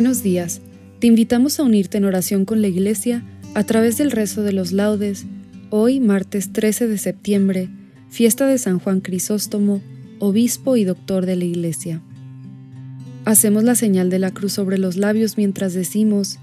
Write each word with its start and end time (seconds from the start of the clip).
Buenos 0.00 0.22
días. 0.22 0.62
Te 0.98 1.08
invitamos 1.08 1.60
a 1.60 1.62
unirte 1.62 1.98
en 1.98 2.06
oración 2.06 2.46
con 2.46 2.62
la 2.62 2.68
Iglesia 2.68 3.22
a 3.52 3.64
través 3.64 3.98
del 3.98 4.10
rezo 4.10 4.42
de 4.42 4.54
los 4.54 4.72
laudes, 4.72 5.26
hoy 5.68 6.00
martes 6.00 6.54
13 6.54 6.88
de 6.88 6.96
septiembre, 6.96 7.68
fiesta 8.08 8.46
de 8.46 8.56
San 8.56 8.78
Juan 8.78 9.02
Crisóstomo, 9.02 9.82
obispo 10.18 10.76
y 10.76 10.84
doctor 10.84 11.26
de 11.26 11.36
la 11.36 11.44
Iglesia. 11.44 12.00
Hacemos 13.26 13.62
la 13.62 13.74
señal 13.74 14.08
de 14.08 14.18
la 14.18 14.30
cruz 14.30 14.54
sobre 14.54 14.78
los 14.78 14.96
labios 14.96 15.36
mientras 15.36 15.74
decimos, 15.74 16.38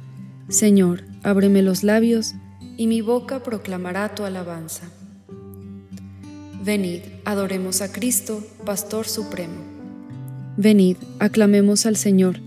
Señor, 0.49 1.05
ábreme 1.23 1.63
los 1.63 1.83
labios, 1.83 2.35
y 2.77 2.85
mi 2.85 3.01
boca 3.01 3.41
proclamará 3.41 4.13
tu 4.13 4.23
alabanza. 4.23 4.83
Venid, 6.63 6.99
adoremos 7.25 7.81
a 7.81 7.91
Cristo, 7.91 8.45
Pastor 8.67 9.07
Supremo. 9.07 9.63
Venid, 10.57 10.97
aclamemos 11.17 11.87
al 11.87 11.95
Señor 11.95 12.46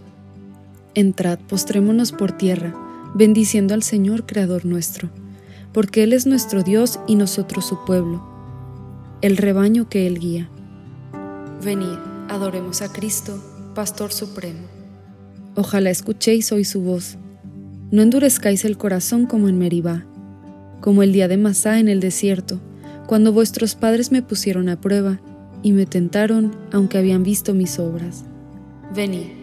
Entrad, 0.93 1.39
postrémonos 1.39 2.11
por 2.11 2.33
tierra, 2.33 2.73
bendiciendo 3.13 3.73
al 3.73 3.83
Señor 3.83 4.25
Creador 4.25 4.65
nuestro, 4.65 5.09
porque 5.71 6.03
Él 6.03 6.11
es 6.11 6.25
nuestro 6.25 6.63
Dios 6.63 6.99
y 7.07 7.15
nosotros 7.15 7.65
su 7.65 7.85
pueblo, 7.85 8.21
el 9.21 9.37
rebaño 9.37 9.87
que 9.87 10.07
Él 10.07 10.19
guía. 10.19 10.49
Venid, 11.63 11.97
adoremos 12.27 12.81
a 12.81 12.91
Cristo, 12.91 13.41
Pastor 13.73 14.11
Supremo. 14.11 14.67
Ojalá 15.55 15.89
escuchéis 15.89 16.51
hoy 16.51 16.65
su 16.65 16.81
voz. 16.81 17.17
No 17.91 18.01
endurezcáis 18.01 18.65
el 18.65 18.77
corazón 18.77 19.25
como 19.25 19.47
en 19.47 19.57
Meribá, 19.57 20.05
como 20.81 21.03
el 21.03 21.13
día 21.13 21.27
de 21.27 21.37
Masá 21.37 21.79
en 21.79 21.87
el 21.87 21.99
desierto, 21.99 22.59
cuando 23.05 23.31
vuestros 23.31 23.75
padres 23.75 24.11
me 24.11 24.21
pusieron 24.21 24.69
a 24.69 24.79
prueba 24.79 25.19
y 25.63 25.71
me 25.71 25.85
tentaron 25.85 26.55
aunque 26.71 26.97
habían 26.97 27.23
visto 27.23 27.53
mis 27.53 27.79
obras. 27.79 28.25
Venid, 28.95 29.40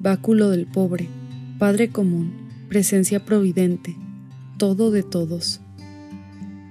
báculo 0.00 0.50
del 0.50 0.66
pobre, 0.66 1.08
Padre 1.58 1.88
común, 1.88 2.32
presencia 2.68 3.24
providente, 3.24 3.96
todo 4.58 4.90
de 4.90 5.02
todos. 5.02 5.60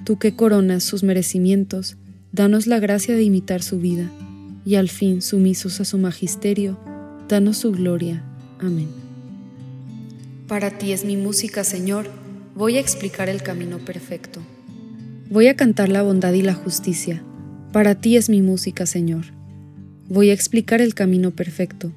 Tú 0.05 0.17
que 0.17 0.35
coronas 0.35 0.83
sus 0.83 1.03
merecimientos, 1.03 1.97
danos 2.31 2.67
la 2.67 2.79
gracia 2.79 3.15
de 3.15 3.23
imitar 3.23 3.61
su 3.61 3.79
vida, 3.79 4.09
y 4.65 4.75
al 4.75 4.89
fin, 4.89 5.21
sumisos 5.21 5.81
a 5.81 5.85
su 5.85 5.97
magisterio, 5.97 6.77
danos 7.27 7.57
su 7.57 7.71
gloria. 7.71 8.23
Amén. 8.59 8.87
Para 10.47 10.77
ti 10.77 10.93
es 10.93 11.03
mi 11.03 11.17
música, 11.17 11.65
Señor, 11.65 12.09
voy 12.55 12.77
a 12.77 12.79
explicar 12.79 13.27
el 13.27 13.43
camino 13.43 13.79
perfecto. 13.79 14.39
Voy 15.29 15.47
a 15.47 15.55
cantar 15.57 15.89
la 15.89 16.03
bondad 16.03 16.31
y 16.31 16.41
la 16.41 16.53
justicia. 16.53 17.21
Para 17.73 17.95
ti 17.95 18.15
es 18.15 18.29
mi 18.29 18.41
música, 18.41 18.85
Señor. 18.85 19.25
Voy 20.07 20.29
a 20.29 20.33
explicar 20.33 20.79
el 20.79 20.93
camino 20.93 21.31
perfecto. 21.31 21.91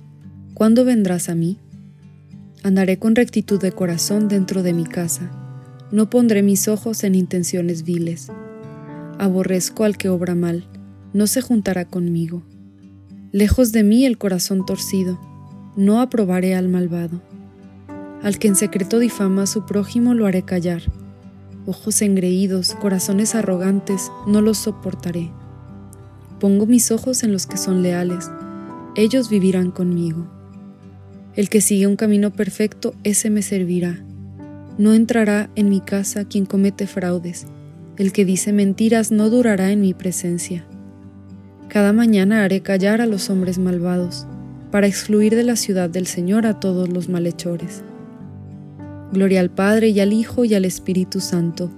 ¿Cuándo 0.60 0.84
vendrás 0.84 1.30
a 1.30 1.34
mí? 1.34 1.56
Andaré 2.62 2.98
con 2.98 3.16
rectitud 3.16 3.58
de 3.58 3.72
corazón 3.72 4.28
dentro 4.28 4.62
de 4.62 4.74
mi 4.74 4.84
casa. 4.84 5.30
No 5.90 6.10
pondré 6.10 6.42
mis 6.42 6.68
ojos 6.68 7.02
en 7.02 7.14
intenciones 7.14 7.82
viles. 7.82 8.30
Aborrezco 9.18 9.84
al 9.84 9.96
que 9.96 10.10
obra 10.10 10.34
mal, 10.34 10.66
no 11.14 11.26
se 11.28 11.40
juntará 11.40 11.86
conmigo. 11.86 12.42
Lejos 13.32 13.72
de 13.72 13.84
mí 13.84 14.04
el 14.04 14.18
corazón 14.18 14.66
torcido, 14.66 15.18
no 15.76 16.02
aprobaré 16.02 16.54
al 16.54 16.68
malvado. 16.68 17.22
Al 18.22 18.38
que 18.38 18.48
en 18.48 18.54
secreto 18.54 18.98
difama 18.98 19.44
a 19.44 19.46
su 19.46 19.64
prójimo 19.64 20.12
lo 20.12 20.26
haré 20.26 20.42
callar. 20.42 20.82
Ojos 21.64 22.02
engreídos, 22.02 22.74
corazones 22.74 23.34
arrogantes, 23.34 24.12
no 24.26 24.42
los 24.42 24.58
soportaré. 24.58 25.30
Pongo 26.38 26.66
mis 26.66 26.90
ojos 26.90 27.22
en 27.22 27.32
los 27.32 27.46
que 27.46 27.56
son 27.56 27.80
leales, 27.80 28.30
ellos 28.94 29.30
vivirán 29.30 29.70
conmigo. 29.70 30.39
El 31.40 31.48
que 31.48 31.62
sigue 31.62 31.86
un 31.86 31.96
camino 31.96 32.34
perfecto, 32.34 32.94
ese 33.02 33.30
me 33.30 33.40
servirá. 33.40 33.98
No 34.76 34.92
entrará 34.92 35.48
en 35.56 35.70
mi 35.70 35.80
casa 35.80 36.26
quien 36.26 36.44
comete 36.44 36.86
fraudes, 36.86 37.46
El 37.96 38.12
que 38.12 38.26
dice 38.26 38.52
mentiras 38.52 39.10
no 39.10 39.30
durará 39.30 39.72
en 39.72 39.80
mi 39.80 39.94
presencia. 39.94 40.66
Cada 41.68 41.94
mañana 41.94 42.44
haré 42.44 42.60
callar 42.60 43.00
a 43.00 43.06
los 43.06 43.30
hombres 43.30 43.58
malvados, 43.58 44.26
para 44.70 44.86
excluir 44.86 45.34
de 45.34 45.44
la 45.44 45.56
ciudad 45.56 45.88
del 45.88 46.06
Señor 46.06 46.44
a 46.44 46.60
todos 46.60 46.90
los 46.90 47.08
malhechores. 47.08 47.84
Gloria 49.10 49.40
al 49.40 49.48
Padre 49.48 49.88
y 49.88 50.00
al 50.00 50.12
Hijo 50.12 50.44
y 50.44 50.52
al 50.52 50.66
Espíritu 50.66 51.20
Santo, 51.20 51.70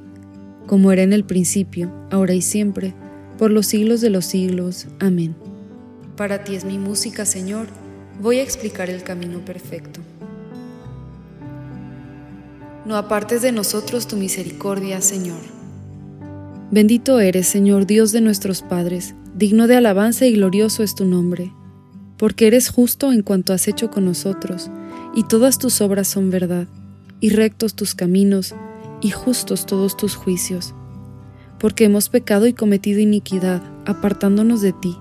como 0.67 0.91
era 0.91 1.05
en 1.05 1.13
el 1.13 1.23
principio, 1.23 1.89
ahora 2.11 2.35
y 2.35 2.43
siempre, 2.43 2.95
por 3.39 3.53
los 3.53 3.67
siglos 3.67 4.01
de 4.01 4.11
los 4.11 4.25
siglos. 4.25 4.89
Amén. 4.99 5.37
Para 6.17 6.43
ti 6.43 6.57
es 6.57 6.65
mi 6.65 6.79
música, 6.79 7.25
Señor, 7.25 7.69
voy 8.21 8.39
a 8.39 8.43
explicar 8.43 8.91
el 8.91 9.03
camino 9.03 9.45
perfecto. 9.45 10.01
No 12.85 12.97
apartes 12.97 13.43
de 13.43 13.53
nosotros 13.53 14.09
tu 14.09 14.17
misericordia, 14.17 15.01
Señor. 15.01 15.41
Bendito 16.71 17.21
eres, 17.21 17.47
Señor 17.47 17.87
Dios 17.87 18.13
de 18.13 18.21
nuestros 18.21 18.63
padres, 18.63 19.15
digno 19.35 19.67
de 19.67 19.77
alabanza 19.77 20.27
y 20.27 20.33
glorioso 20.33 20.83
es 20.83 20.95
tu 20.95 21.05
nombre, 21.05 21.53
porque 22.17 22.47
eres 22.47 22.69
justo 22.69 23.13
en 23.13 23.23
cuanto 23.23 23.53
has 23.53 23.69
hecho 23.69 23.91
con 23.91 24.05
nosotros, 24.05 24.71
y 25.15 25.25
todas 25.25 25.59
tus 25.59 25.81
obras 25.81 26.09
son 26.09 26.31
verdad, 26.31 26.67
y 27.21 27.31
rectos 27.31 27.75
tus 27.75 27.95
caminos, 27.95 28.55
y 29.01 29.11
justos 29.11 29.67
todos 29.67 29.97
tus 29.97 30.17
juicios 30.17 30.75
porque 31.63 31.85
hemos 31.85 32.09
pecado 32.09 32.49
y 32.49 32.55
cometido 32.55 32.99
iniquidad, 32.99 33.63
apartándonos 33.87 34.63
de 34.63 34.73
ti, 34.73 34.97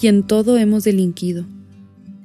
y 0.00 0.06
en 0.06 0.22
todo 0.22 0.56
hemos 0.56 0.84
delinquido. 0.84 1.44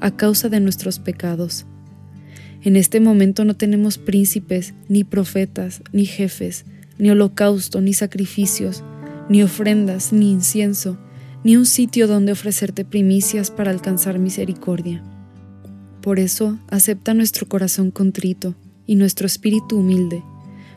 a 0.00 0.10
causa 0.10 0.48
de 0.48 0.60
nuestros 0.60 0.98
pecados. 0.98 1.66
En 2.62 2.76
este 2.76 3.00
momento 3.00 3.44
no 3.44 3.54
tenemos 3.54 3.98
príncipes, 3.98 4.74
ni 4.88 5.04
profetas, 5.04 5.82
ni 5.92 6.06
jefes, 6.06 6.64
ni 6.98 7.10
holocausto, 7.10 7.80
ni 7.80 7.94
sacrificios, 7.94 8.82
ni 9.28 9.42
ofrendas, 9.42 10.12
ni 10.12 10.32
incienso, 10.32 10.98
ni 11.44 11.56
un 11.56 11.66
sitio 11.66 12.08
donde 12.08 12.32
ofrecerte 12.32 12.84
primicias 12.84 13.50
para 13.50 13.70
alcanzar 13.70 14.18
misericordia. 14.18 15.02
Por 16.02 16.18
eso 16.18 16.58
acepta 16.68 17.14
nuestro 17.14 17.46
corazón 17.46 17.90
contrito 17.90 18.54
y 18.86 18.96
nuestro 18.96 19.26
espíritu 19.26 19.78
humilde, 19.78 20.22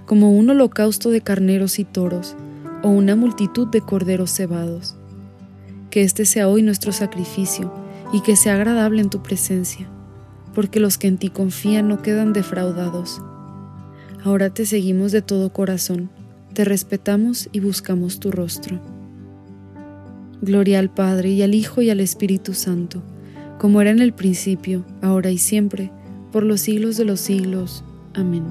como 0.05 0.31
un 0.31 0.49
holocausto 0.49 1.09
de 1.09 1.21
carneros 1.21 1.79
y 1.79 1.85
toros, 1.85 2.35
o 2.83 2.89
una 2.89 3.15
multitud 3.15 3.67
de 3.67 3.81
corderos 3.81 4.31
cebados. 4.31 4.95
Que 5.89 6.03
este 6.03 6.25
sea 6.25 6.47
hoy 6.47 6.61
nuestro 6.61 6.91
sacrificio 6.91 7.80
y 8.13 8.21
que 8.21 8.35
sea 8.35 8.55
agradable 8.55 9.01
en 9.01 9.09
tu 9.09 9.21
presencia, 9.23 9.87
porque 10.53 10.79
los 10.79 10.97
que 10.97 11.07
en 11.07 11.17
ti 11.17 11.29
confían 11.29 11.87
no 11.87 12.01
quedan 12.01 12.33
defraudados. 12.33 13.21
Ahora 14.23 14.49
te 14.49 14.65
seguimos 14.65 15.11
de 15.11 15.21
todo 15.21 15.51
corazón, 15.51 16.09
te 16.53 16.65
respetamos 16.65 17.49
y 17.51 17.59
buscamos 17.59 18.19
tu 18.19 18.31
rostro. 18.31 18.79
Gloria 20.41 20.79
al 20.79 20.89
Padre 20.89 21.29
y 21.29 21.41
al 21.43 21.53
Hijo 21.53 21.81
y 21.81 21.89
al 21.89 21.99
Espíritu 21.99 22.53
Santo, 22.53 23.03
como 23.59 23.79
era 23.79 23.91
en 23.91 23.99
el 23.99 24.13
principio, 24.13 24.85
ahora 25.01 25.31
y 25.31 25.37
siempre, 25.37 25.91
por 26.31 26.43
los 26.43 26.61
siglos 26.61 26.97
de 26.97 27.05
los 27.05 27.19
siglos. 27.19 27.83
Amén. 28.13 28.45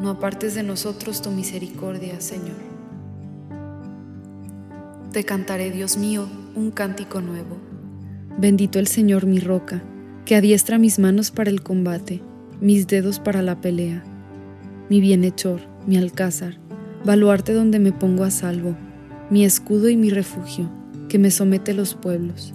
No 0.00 0.10
apartes 0.10 0.54
de 0.54 0.62
nosotros 0.62 1.22
tu 1.22 1.30
misericordia, 1.30 2.20
Señor. 2.20 2.56
Te 5.12 5.24
cantaré, 5.24 5.70
Dios 5.70 5.96
mío, 5.96 6.28
un 6.54 6.70
cántico 6.70 7.20
nuevo. 7.20 7.65
Bendito 8.38 8.78
el 8.78 8.86
Señor 8.86 9.24
mi 9.24 9.38
roca, 9.38 9.82
que 10.26 10.36
adiestra 10.36 10.76
mis 10.76 10.98
manos 10.98 11.30
para 11.30 11.48
el 11.48 11.62
combate, 11.62 12.22
mis 12.60 12.86
dedos 12.86 13.18
para 13.18 13.40
la 13.40 13.62
pelea. 13.62 14.04
Mi 14.90 15.00
bienhechor, 15.00 15.62
mi 15.86 15.96
alcázar, 15.96 16.58
baluarte 17.02 17.54
donde 17.54 17.78
me 17.78 17.92
pongo 17.92 18.24
a 18.24 18.30
salvo, 18.30 18.76
mi 19.30 19.46
escudo 19.46 19.88
y 19.88 19.96
mi 19.96 20.10
refugio, 20.10 20.70
que 21.08 21.18
me 21.18 21.30
somete 21.30 21.72
los 21.72 21.94
pueblos. 21.94 22.52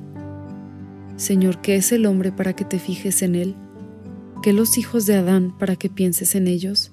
Señor, 1.16 1.62
¿qué 1.62 1.78
es 1.78 1.92
el 1.92 2.06
hombre 2.06 2.32
para 2.32 2.54
que 2.54 2.64
te 2.64 2.78
fijes 2.78 3.24
en 3.24 3.34
él? 3.34 3.56
¿Qué 4.44 4.54
los 4.54 4.78
hijos 4.78 5.08
de 5.08 5.16
Adán 5.16 5.56
para 5.58 5.76
que 5.76 5.90
pienses 5.90 6.36
en 6.36 6.48
ellos? 6.48 6.92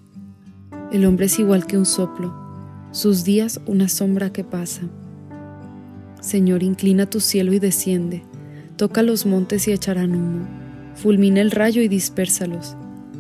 El 0.93 1.05
hombre 1.05 1.27
es 1.27 1.39
igual 1.39 1.67
que 1.67 1.77
un 1.77 1.85
soplo, 1.85 2.35
sus 2.93 3.23
días 3.23 3.61
una 3.67 3.89
sombra 3.89 4.33
que 4.33 4.45
pasa. 4.45 4.83
Señor, 6.21 6.63
inclina 6.63 7.05
tu 7.05 7.21
cielo 7.21 7.53
y 7.53 7.59
desciende, 7.59 8.23
toca 8.79 9.03
los 9.03 9.27
montes 9.27 9.67
y 9.67 9.73
echarán 9.73 10.15
humo, 10.15 10.47
fulmina 10.95 11.41
el 11.41 11.51
rayo 11.51 11.83
y 11.83 11.89
dispérsalos, 11.89 12.77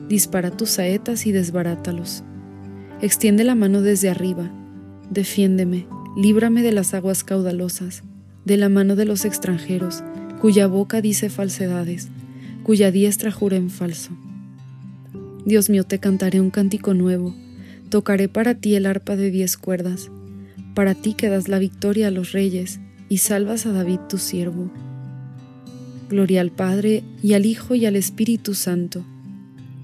dispara 0.09 0.51
tus 0.51 0.71
saetas 0.71 1.27
y 1.27 1.33
desbarátalos. 1.33 2.23
Extiende 3.03 3.43
la 3.43 3.57
mano 3.57 3.83
desde 3.83 4.09
arriba, 4.09 4.51
defiéndeme, 5.11 5.87
líbrame 6.17 6.63
de 6.63 6.71
las 6.71 6.95
aguas 6.95 7.25
caudalosas, 7.25 8.05
de 8.45 8.57
la 8.57 8.69
mano 8.69 8.95
de 8.95 9.05
los 9.05 9.25
extranjeros, 9.25 10.05
cuya 10.41 10.69
boca 10.69 11.01
dice 11.01 11.29
falsedades, 11.29 12.09
cuya 12.63 12.93
diestra 12.93 13.33
jura 13.33 13.57
en 13.57 13.69
falso. 13.69 14.13
Dios 15.45 15.71
mío, 15.71 15.83
te 15.83 15.99
cantaré 15.99 16.41
un 16.41 16.51
cántico 16.51 16.95
nuevo, 16.95 17.35
tocaré 17.91 18.29
para 18.29 18.55
ti 18.55 18.77
el 18.77 18.87
arpa 18.87 19.17
de 19.17 19.33
diez 19.33 19.57
cuerdas, 19.57 20.09
para 20.75 20.95
ti 20.95 21.15
que 21.15 21.29
das 21.29 21.49
la 21.49 21.59
victoria 21.59 22.09
a 22.09 22.11
los 22.13 22.31
reyes, 22.31 22.79
y 23.09 23.19
salvas 23.19 23.67
a 23.67 23.73
David 23.73 24.01
tu 24.09 24.19
siervo. 24.19 24.71
Gloria 26.09 26.41
al 26.41 26.51
Padre 26.51 27.05
y 27.23 27.35
al 27.35 27.45
Hijo 27.45 27.75
y 27.75 27.85
al 27.85 27.95
Espíritu 27.95 28.55
Santo, 28.55 29.05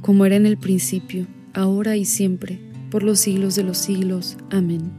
como 0.00 0.24
era 0.24 0.36
en 0.36 0.46
el 0.46 0.56
principio, 0.56 1.26
ahora 1.52 1.96
y 1.96 2.06
siempre, 2.06 2.58
por 2.90 3.02
los 3.02 3.20
siglos 3.20 3.56
de 3.56 3.62
los 3.62 3.78
siglos. 3.78 4.36
Amén. 4.50 4.92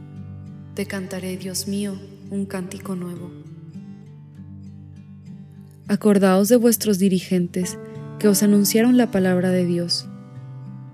Te 0.74 0.86
cantaré, 0.86 1.36
Dios 1.36 1.66
mío, 1.66 1.98
un 2.30 2.46
cántico 2.46 2.94
nuevo. 2.94 3.32
Acordaos 5.88 6.48
de 6.48 6.56
vuestros 6.56 6.98
dirigentes 6.98 7.78
que 8.18 8.28
os 8.28 8.42
anunciaron 8.42 8.96
la 8.96 9.10
palabra 9.10 9.50
de 9.50 9.64
Dios. 9.64 10.06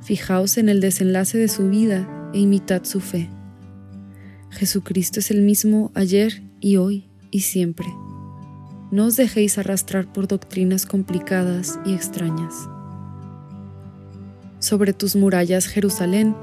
Fijaos 0.02 0.56
en 0.58 0.68
el 0.68 0.80
desenlace 0.80 1.38
de 1.38 1.48
su 1.48 1.68
vida 1.68 2.30
e 2.32 2.40
imitad 2.40 2.84
su 2.84 3.00
fe. 3.00 3.28
Jesucristo 4.50 5.20
es 5.20 5.30
el 5.30 5.42
mismo 5.42 5.92
ayer 5.94 6.42
y 6.60 6.76
hoy 6.76 7.08
y 7.30 7.40
siempre. 7.40 7.86
No 8.92 9.06
os 9.06 9.16
dejéis 9.16 9.56
arrastrar 9.56 10.06
por 10.06 10.28
doctrinas 10.28 10.84
complicadas 10.84 11.78
y 11.86 11.94
extrañas. 11.94 12.52
Sobre 14.58 14.92
tus 14.92 15.16
murallas, 15.16 15.66
Jerusalén, 15.66 16.36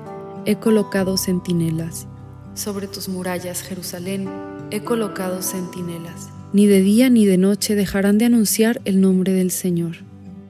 he 0.48 0.56
colocado 0.56 1.15
centinelas. 1.15 2.08
Sobre 2.56 2.88
tus 2.88 3.08
murallas, 3.08 3.62
Jerusalén, 3.62 4.27
he 4.72 4.82
colocado 4.82 5.44
centinelas. 5.44 6.29
Ni 6.51 6.65
de 6.65 6.82
día 6.82 7.12
ni 7.12 7.27
de 7.27 7.38
noche 7.38 7.75
dejarán 7.75 8.18
de 8.18 8.25
anunciar 8.25 8.82
el 8.84 9.00
nombre 9.00 9.32
del 9.34 9.51
Señor. 9.51 9.98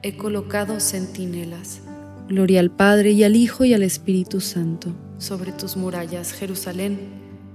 He 0.02 0.16
colocado 0.16 0.80
centinelas. 0.80 1.82
Gloria 2.30 2.60
al 2.60 2.70
Padre 2.70 3.10
y 3.10 3.24
al 3.24 3.36
Hijo 3.36 3.66
y 3.66 3.74
al 3.74 3.82
Espíritu 3.82 4.40
Santo. 4.40 4.94
Sobre 5.18 5.52
tus 5.52 5.76
murallas, 5.76 6.32
Jerusalén, 6.32 6.98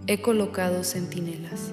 he 0.05 0.21
colocado 0.21 0.83
centinelas. 0.83 1.71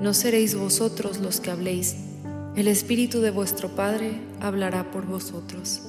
No 0.00 0.14
seréis 0.14 0.54
vosotros 0.54 1.18
los 1.18 1.40
que 1.40 1.50
habléis, 1.50 1.96
el 2.56 2.68
Espíritu 2.68 3.20
de 3.20 3.30
vuestro 3.30 3.68
Padre 3.74 4.12
hablará 4.40 4.90
por 4.90 5.06
vosotros. 5.06 5.82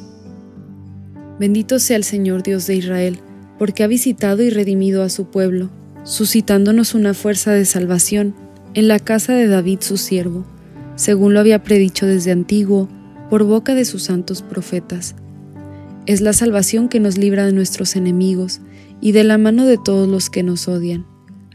Bendito 1.39 1.79
sea 1.79 1.95
el 1.95 2.03
Señor 2.03 2.43
Dios 2.43 2.67
de 2.67 2.75
Israel, 2.75 3.19
porque 3.57 3.83
ha 3.83 3.87
visitado 3.87 4.41
y 4.43 4.49
redimido 4.49 5.03
a 5.03 5.09
su 5.09 5.25
pueblo, 5.25 5.69
suscitándonos 6.03 6.95
una 6.95 7.13
fuerza 7.13 7.51
de 7.51 7.65
salvación 7.65 8.35
en 8.73 8.87
la 8.87 8.99
casa 8.99 9.33
de 9.33 9.47
David 9.47 9.79
su 9.81 9.97
siervo, 9.97 10.45
según 10.95 11.33
lo 11.33 11.39
había 11.39 11.63
predicho 11.63 12.05
desde 12.05 12.31
antiguo, 12.31 12.89
por 13.29 13.43
boca 13.43 13.75
de 13.75 13.85
sus 13.85 14.03
santos 14.03 14.41
profetas. 14.41 15.15
Es 16.07 16.21
la 16.21 16.33
salvación 16.33 16.89
que 16.89 16.99
nos 16.99 17.17
libra 17.17 17.45
de 17.45 17.53
nuestros 17.53 17.95
enemigos 17.95 18.59
y 19.01 19.11
de 19.11 19.23
la 19.23 19.37
mano 19.37 19.65
de 19.65 19.77
todos 19.77 20.07
los 20.07 20.29
que 20.29 20.43
nos 20.43 20.67
odian 20.67 21.08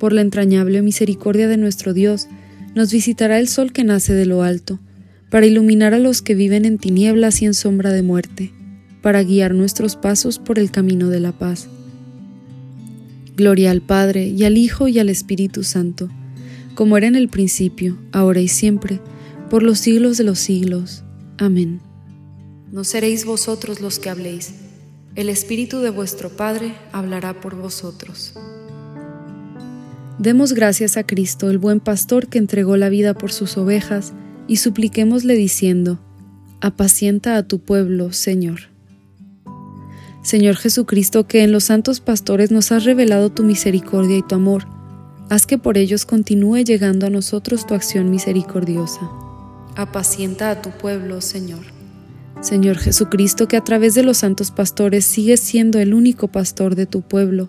Por 0.00 0.14
la 0.14 0.22
entrañable 0.22 0.80
misericordia 0.80 1.46
de 1.46 1.58
nuestro 1.58 1.92
Dios, 1.92 2.26
nos 2.74 2.90
visitará 2.90 3.38
el 3.38 3.48
sol 3.48 3.70
que 3.70 3.84
nace 3.84 4.14
de 4.14 4.24
lo 4.24 4.42
alto, 4.42 4.80
para 5.28 5.44
iluminar 5.44 5.92
a 5.92 5.98
los 5.98 6.22
que 6.22 6.34
viven 6.34 6.64
en 6.64 6.78
tinieblas 6.78 7.42
y 7.42 7.44
en 7.44 7.52
sombra 7.52 7.92
de 7.92 8.02
muerte, 8.02 8.50
para 9.02 9.22
guiar 9.22 9.54
nuestros 9.54 9.96
pasos 9.96 10.38
por 10.38 10.58
el 10.58 10.70
camino 10.70 11.08
de 11.08 11.20
la 11.20 11.32
paz. 11.32 11.68
Gloria 13.36 13.70
al 13.70 13.82
Padre, 13.82 14.26
y 14.28 14.42
al 14.44 14.56
Hijo, 14.56 14.88
y 14.88 14.98
al 14.98 15.10
Espíritu 15.10 15.64
Santo, 15.64 16.08
como 16.74 16.96
era 16.96 17.06
en 17.06 17.14
el 17.14 17.28
principio, 17.28 17.98
ahora 18.10 18.40
y 18.40 18.48
siempre, 18.48 19.00
por 19.50 19.62
los 19.62 19.80
siglos 19.80 20.16
de 20.16 20.24
los 20.24 20.38
siglos. 20.38 21.04
Amén. 21.36 21.82
No 22.72 22.84
seréis 22.84 23.26
vosotros 23.26 23.82
los 23.82 23.98
que 23.98 24.08
habléis, 24.08 24.54
el 25.14 25.28
Espíritu 25.28 25.80
de 25.80 25.90
vuestro 25.90 26.30
Padre 26.30 26.72
hablará 26.90 27.38
por 27.38 27.54
vosotros. 27.54 28.32
Demos 30.20 30.52
gracias 30.52 30.98
a 30.98 31.06
Cristo, 31.06 31.48
el 31.48 31.56
buen 31.56 31.80
pastor 31.80 32.28
que 32.28 32.36
entregó 32.36 32.76
la 32.76 32.90
vida 32.90 33.14
por 33.14 33.32
sus 33.32 33.56
ovejas, 33.56 34.12
y 34.46 34.56
supliquémosle 34.56 35.34
diciendo, 35.34 35.98
Apacienta 36.60 37.38
a 37.38 37.42
tu 37.42 37.58
pueblo, 37.58 38.12
Señor. 38.12 38.68
Señor 40.22 40.56
Jesucristo, 40.56 41.26
que 41.26 41.42
en 41.42 41.52
los 41.52 41.64
santos 41.64 42.00
pastores 42.00 42.50
nos 42.50 42.70
has 42.70 42.84
revelado 42.84 43.30
tu 43.30 43.44
misericordia 43.44 44.18
y 44.18 44.22
tu 44.22 44.34
amor, 44.34 44.66
haz 45.30 45.46
que 45.46 45.56
por 45.56 45.78
ellos 45.78 46.04
continúe 46.04 46.64
llegando 46.64 47.06
a 47.06 47.10
nosotros 47.10 47.66
tu 47.66 47.72
acción 47.72 48.10
misericordiosa. 48.10 49.10
Apacienta 49.74 50.50
a 50.50 50.60
tu 50.60 50.68
pueblo, 50.68 51.22
Señor. 51.22 51.64
Señor 52.42 52.76
Jesucristo, 52.76 53.48
que 53.48 53.56
a 53.56 53.64
través 53.64 53.94
de 53.94 54.02
los 54.02 54.18
santos 54.18 54.50
pastores 54.50 55.06
sigues 55.06 55.40
siendo 55.40 55.78
el 55.78 55.94
único 55.94 56.28
pastor 56.28 56.74
de 56.74 56.84
tu 56.84 57.00
pueblo, 57.00 57.48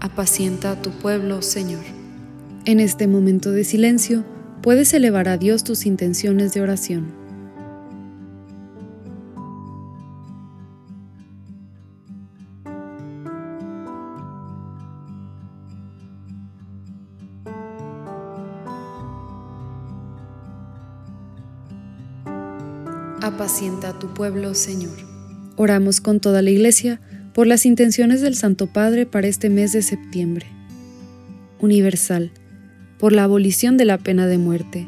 apacienta 0.00 0.72
a 0.72 0.82
tu 0.82 0.90
pueblo, 0.90 1.42
Señor. 1.42 1.84
En 2.64 2.80
este 2.80 3.06
momento 3.06 3.52
de 3.52 3.64
silencio, 3.64 4.24
puedes 4.62 4.92
elevar 4.94 5.28
a 5.28 5.36
Dios 5.36 5.64
tus 5.64 5.86
intenciones 5.86 6.52
de 6.54 6.62
oración. 6.62 7.20
Apacienta 23.22 23.90
a 23.90 23.98
tu 23.98 24.12
pueblo, 24.14 24.54
Señor. 24.54 24.96
Oramos 25.56 26.00
con 26.00 26.20
toda 26.20 26.40
la 26.40 26.50
iglesia 26.50 27.00
por 27.34 27.46
las 27.46 27.66
intenciones 27.66 28.20
del 28.20 28.34
Santo 28.34 28.66
Padre 28.66 29.06
para 29.06 29.28
este 29.28 29.50
mes 29.50 29.72
de 29.72 29.82
septiembre. 29.82 30.46
Universal, 31.60 32.32
por 32.98 33.12
la 33.12 33.24
abolición 33.24 33.76
de 33.76 33.84
la 33.84 33.98
pena 33.98 34.26
de 34.26 34.38
muerte. 34.38 34.86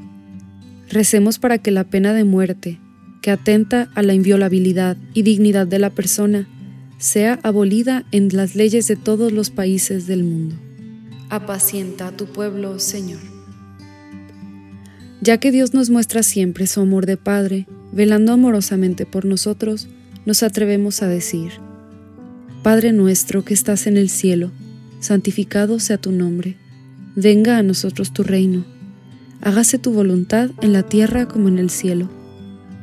Recemos 0.88 1.38
para 1.38 1.58
que 1.58 1.70
la 1.70 1.84
pena 1.84 2.12
de 2.12 2.24
muerte, 2.24 2.78
que 3.22 3.30
atenta 3.30 3.90
a 3.94 4.02
la 4.02 4.14
inviolabilidad 4.14 4.96
y 5.14 5.22
dignidad 5.22 5.66
de 5.66 5.78
la 5.78 5.90
persona, 5.90 6.48
sea 6.98 7.38
abolida 7.42 8.04
en 8.12 8.28
las 8.32 8.54
leyes 8.54 8.86
de 8.88 8.96
todos 8.96 9.32
los 9.32 9.50
países 9.50 10.06
del 10.06 10.24
mundo. 10.24 10.56
Apacienta 11.30 12.08
a 12.08 12.16
tu 12.16 12.26
pueblo, 12.26 12.78
Señor. 12.78 13.20
Ya 15.20 15.38
que 15.38 15.50
Dios 15.52 15.72
nos 15.72 15.88
muestra 15.88 16.22
siempre 16.22 16.66
su 16.66 16.80
amor 16.80 17.06
de 17.06 17.16
Padre, 17.16 17.66
velando 17.92 18.32
amorosamente 18.32 19.06
por 19.06 19.24
nosotros, 19.24 19.88
nos 20.26 20.42
atrevemos 20.42 21.02
a 21.02 21.08
decir, 21.08 21.52
Padre 22.62 22.92
nuestro 22.92 23.44
que 23.44 23.54
estás 23.54 23.88
en 23.88 23.96
el 23.96 24.08
cielo, 24.08 24.52
santificado 25.00 25.80
sea 25.80 25.98
tu 25.98 26.12
nombre, 26.12 26.56
venga 27.16 27.58
a 27.58 27.62
nosotros 27.64 28.12
tu 28.12 28.22
reino, 28.22 28.64
hágase 29.40 29.78
tu 29.78 29.92
voluntad 29.92 30.50
en 30.60 30.72
la 30.72 30.84
tierra 30.84 31.26
como 31.26 31.48
en 31.48 31.58
el 31.58 31.70
cielo. 31.70 32.08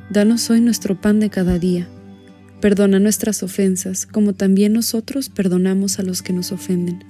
Danos 0.10 0.50
hoy 0.50 0.60
nuestro 0.60 1.00
pan 1.00 1.22
de 1.22 1.30
cada 1.30 1.60
día, 1.60 1.88
perdona 2.60 3.00
nuestras 3.00 3.42
ofensas 3.42 4.06
como 4.06 4.34
también 4.34 4.74
nosotros 4.74 5.30
perdonamos 5.30 5.98
a 5.98 6.04
los 6.04 6.22
que 6.22 6.34
nos 6.34 6.52
ofenden. 6.52 7.06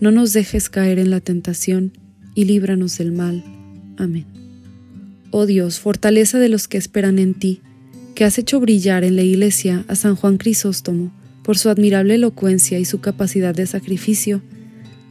No 0.00 0.10
nos 0.10 0.32
dejes 0.32 0.68
caer 0.68 0.98
en 0.98 1.10
la 1.10 1.20
tentación 1.20 1.92
y 2.34 2.46
líbranos 2.46 2.98
del 2.98 3.12
mal. 3.12 3.44
Amén. 3.98 4.26
Oh 5.30 5.46
Dios, 5.46 5.78
fortaleza 5.78 6.40
de 6.40 6.48
los 6.48 6.66
que 6.66 6.76
esperan 6.76 7.20
en 7.20 7.34
ti, 7.34 7.60
que 8.16 8.24
has 8.24 8.36
hecho 8.36 8.58
brillar 8.58 9.04
en 9.04 9.14
la 9.14 9.22
iglesia 9.22 9.84
a 9.86 9.94
San 9.94 10.16
Juan 10.16 10.38
Crisóstomo, 10.38 11.12
por 11.44 11.58
su 11.58 11.68
admirable 11.68 12.14
elocuencia 12.14 12.78
y 12.78 12.86
su 12.86 13.00
capacidad 13.00 13.54
de 13.54 13.66
sacrificio, 13.66 14.42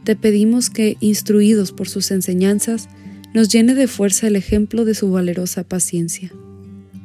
te 0.02 0.16
pedimos 0.16 0.68
que, 0.68 0.96
instruidos 1.00 1.72
por 1.72 1.88
sus 1.88 2.10
enseñanzas, 2.10 2.88
nos 3.32 3.48
llene 3.48 3.74
de 3.74 3.86
fuerza 3.86 4.26
el 4.26 4.36
ejemplo 4.36 4.84
de 4.84 4.94
su 4.94 5.10
valerosa 5.10 5.64
paciencia. 5.64 6.32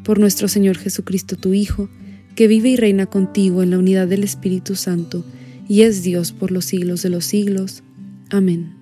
Por 0.03 0.19
nuestro 0.19 0.47
Señor 0.47 0.77
Jesucristo, 0.77 1.37
tu 1.37 1.53
Hijo, 1.53 1.89
que 2.35 2.47
vive 2.47 2.69
y 2.69 2.75
reina 2.75 3.05
contigo 3.05 3.63
en 3.63 3.69
la 3.69 3.77
unidad 3.77 4.07
del 4.07 4.23
Espíritu 4.23 4.75
Santo, 4.75 5.23
y 5.67 5.83
es 5.83 6.03
Dios 6.03 6.31
por 6.31 6.51
los 6.51 6.65
siglos 6.65 7.03
de 7.03 7.09
los 7.09 7.25
siglos. 7.25 7.83
Amén. 8.31 8.73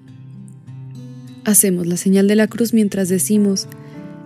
Hacemos 1.43 1.87
la 1.87 1.97
señal 1.97 2.27
de 2.27 2.35
la 2.35 2.47
cruz 2.47 2.73
mientras 2.73 3.09
decimos, 3.09 3.67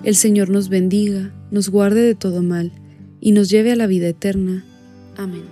el 0.03 0.15
Señor 0.15 0.49
nos 0.49 0.69
bendiga, 0.69 1.33
nos 1.51 1.69
guarde 1.69 2.01
de 2.01 2.15
todo 2.15 2.43
mal, 2.43 2.71
y 3.19 3.31
nos 3.31 3.49
lleve 3.49 3.71
a 3.71 3.75
la 3.75 3.87
vida 3.87 4.07
eterna. 4.07 4.65
Amén. 5.17 5.50